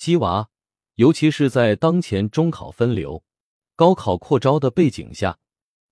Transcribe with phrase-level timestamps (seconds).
[0.00, 0.48] 鸡娃，
[0.94, 3.22] 尤其是在当前中考分流、
[3.76, 5.38] 高考扩招的背景下，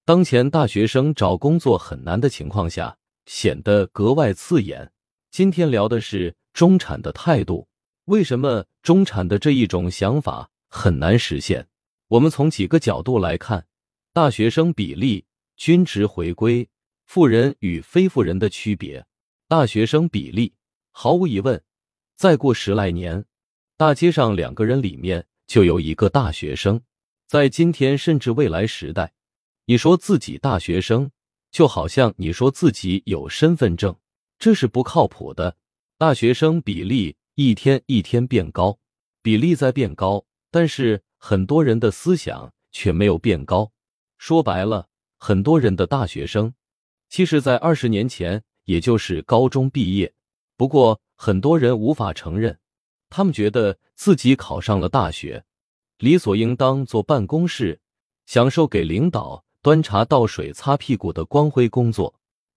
[0.06, 4.90] 当前大学生找工作很难的情况下，显得格外刺眼。
[5.30, 7.68] 今天聊的是中产的态度，
[8.06, 11.68] 为什么中产的这一种想法很难实现？
[12.06, 13.66] 我们从几个角度来看，
[14.14, 16.66] 大学生比例均值回归，
[17.04, 19.04] 富人与非富人的区别。
[19.46, 20.54] 大学生比例，
[20.92, 21.62] 毫无疑问，
[22.16, 23.26] 再过十来年，
[23.78, 26.82] 大街上两个人里面就有一个大学生。
[27.28, 29.12] 在今天甚至未来时代，
[29.66, 31.12] 你说自己大学生，
[31.52, 33.94] 就好像你说自己有身份证，
[34.36, 35.56] 这是不靠谱的。
[35.96, 38.80] 大学生比例一天一天变高，
[39.22, 41.02] 比例在变高，但是。
[41.20, 43.72] 很多人的思想却没有变高。
[44.18, 44.86] 说白了，
[45.18, 46.54] 很多人的大学生，
[47.08, 50.14] 其实，在二十年前也就是高中毕业。
[50.56, 52.56] 不过，很多人无法承认，
[53.10, 55.44] 他们觉得自己考上了大学，
[55.98, 57.80] 理所应当坐办公室，
[58.26, 62.14] 享受给领导端茶倒水、擦屁股的光辉工作，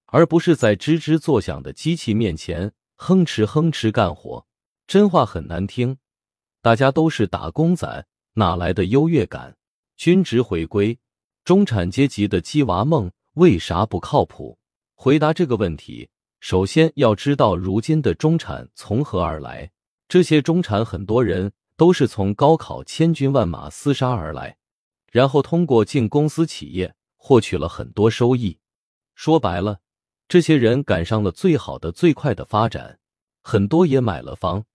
[0.07, 4.45] 而不是在吱吱作响的机器面前哼哧哼哧干活。
[4.85, 5.97] 真话很难听，
[6.61, 8.05] 大家都是打工仔。
[8.33, 9.57] 哪来的优越感？
[9.97, 10.97] 均值回归，
[11.43, 14.57] 中产阶级的鸡娃梦为啥不靠谱？
[14.95, 16.09] 回答这个问题，
[16.39, 19.71] 首先要知道如今的中产从何而来。
[20.11, 24.57] 这些中产很多人都是从高考千军万马厮杀而来，
[25.09, 28.59] 然后通过进公司企业获取了很多收益。
[29.15, 29.79] 说白了，
[30.27, 32.99] 这些人赶上了最好的、最快的发展，
[33.41, 34.65] 很多也买了房，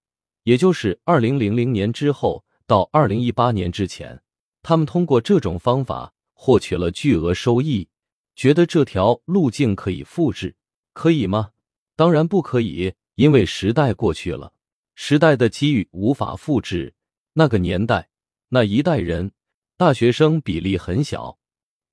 [0.44, 2.42] 也就是二零零零年之后。
[2.66, 4.22] 到二零一八年之前，
[4.62, 7.90] 他们通过这种方法获取了巨额收益，
[8.34, 10.56] 觉得这条路径可以复制，
[10.94, 11.50] 可以吗？
[11.94, 14.54] 当然不可以，因为时代过去了，
[14.96, 16.92] 时代的机遇无法复制。
[17.34, 18.08] 那个年代，
[18.48, 19.30] 那一代人，
[19.76, 21.38] 大学生比例很小。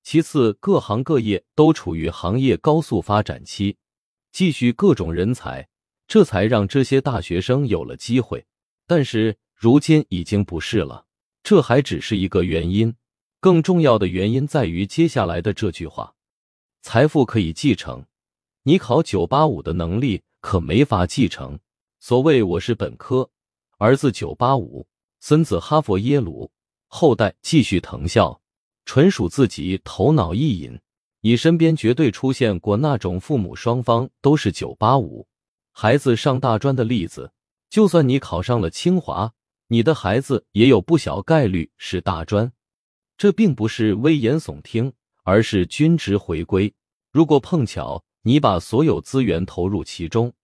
[0.02, 3.76] 其次，各行各业都处于行业高速发展期，
[4.32, 5.68] 继续各种人才，
[6.08, 8.44] 这才让这些大学生有了机会。
[8.88, 9.38] 但是。
[9.56, 11.06] 如今已经不是了，
[11.42, 12.94] 这还只是一个原因，
[13.40, 16.16] 更重要的原因在于接下来的这句话：
[16.82, 18.04] 财富可以继承，
[18.64, 21.60] 你考九八五的能力可没法继承。
[22.06, 23.30] 所谓我是本科，
[23.78, 24.86] 儿子九八五，
[25.20, 26.50] 孙子哈佛耶鲁，
[26.86, 28.42] 后代继续藤校，
[28.84, 30.78] 纯属自己头脑一引。
[31.22, 35.26] 你身边绝对出现过那种父母双方都是九八五，
[35.72, 37.32] 孩子上大专的例子。
[37.70, 39.32] 就算你考上了清华。
[39.68, 42.52] 你的孩子也有不小概率是大专，
[43.16, 44.92] 这并不是危言耸听，
[45.22, 46.74] 而是均值回归。
[47.10, 50.34] 如果碰巧你把所有资源投入其中，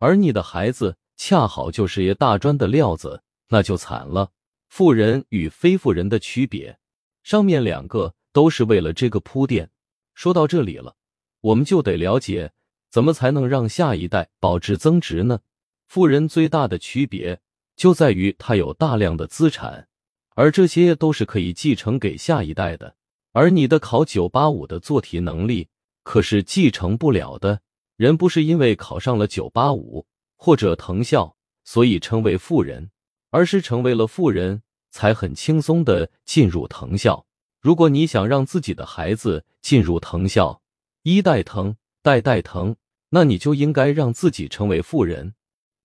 [0.00, 4.30] 而你的孩子恰好就是爷大专的料子，那就惨了。
[4.68, 6.78] 富人与非富人的区别，
[7.22, 9.70] 上面两个都是为了这个铺垫。
[10.14, 10.96] 说到这里了，
[11.40, 12.52] 我们就得了解
[12.90, 15.40] 怎么才能让下一代保值增值呢？
[15.86, 17.40] 富人最大的区别。
[17.76, 19.88] 就在于他有大量的资产，
[20.36, 22.94] 而这些都是可以继承给下一代的。
[23.32, 25.66] 而你的考九八五的做题能力
[26.04, 27.60] 可是继承不了的。
[27.96, 30.06] 人不是因为考上了九八五
[30.44, 31.34] 或者藤校，
[31.64, 32.90] 所以称为富人，
[33.30, 37.24] 而是成为了富人才很轻松的进入藤校。
[37.62, 40.60] 如果你想让自己的孩子进入藤校，
[41.02, 42.76] 一代藤，代代藤，
[43.08, 45.32] 那你就应该让自己成为富人。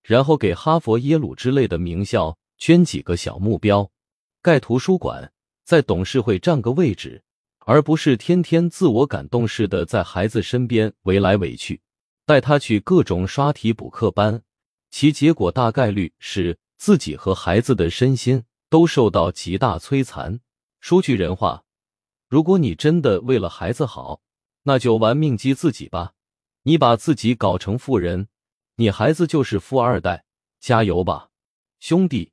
[0.02, 3.90] 然后给哈佛、耶鲁之类的名校捐几个小目标，
[4.42, 5.32] 盖图书馆，
[5.64, 7.22] 在董事会占个位置，
[7.60, 11.80] 而不是天天自我感动似的在孩子身边围来围去，
[12.26, 14.42] 带他去各种刷题补课班，
[14.90, 20.40] 其结果大概率是自己和孩子的身心都受到极大摧残。
[20.80, 21.64] 说句人话，
[22.28, 24.20] 如果你真的为了孩子好，
[24.64, 26.14] 那就玩命激自己吧，
[26.62, 28.28] 你把自己搞成富人。
[28.76, 30.24] 你孩子就是富二代，
[30.58, 31.28] 加油吧，
[31.78, 32.32] 兄弟！